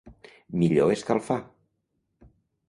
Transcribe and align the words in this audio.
Millor 0.61 0.93
escalfar. 0.95 1.39